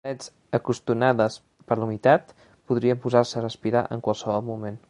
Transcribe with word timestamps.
Les 0.03 0.07
parets, 0.07 0.29
escrostonades 0.57 1.35
per 1.71 1.77
la 1.81 1.87
humitat, 1.89 2.35
podrien 2.71 3.01
posar-se 3.07 3.41
a 3.43 3.47
respirar 3.49 3.89
en 3.97 4.07
qualsevol 4.09 4.49
moment. 4.53 4.79